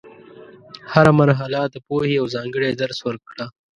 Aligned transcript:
هره 0.93 1.11
مرحله 1.21 1.61
د 1.73 1.75
پوهې 1.87 2.11
یو 2.19 2.25
ځانګړی 2.35 2.71
درس 2.81 2.99
ورکړه. 3.07 3.45